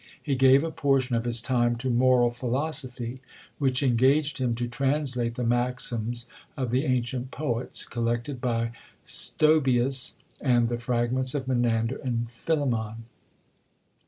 He 0.23 0.35
gave 0.35 0.63
a 0.63 0.71
portion 0.71 1.15
of 1.15 1.25
his 1.25 1.41
time 1.41 1.75
to 1.75 1.91
moral 1.91 2.31
philosophy, 2.31 3.21
which 3.59 3.83
engaged 3.83 4.39
him 4.39 4.55
to 4.55 4.67
translate 4.67 5.35
the 5.35 5.43
maxims 5.43 6.25
of 6.57 6.71
the 6.71 6.85
ancient 6.85 7.29
poets, 7.29 7.85
collected 7.85 8.41
by 8.41 8.71
Stobæus, 9.05 10.13
and 10.41 10.69
the 10.69 10.79
fragments 10.79 11.35
of 11.35 11.47
Menander 11.47 11.97
and 12.03 12.31
Philemon. 12.31 13.05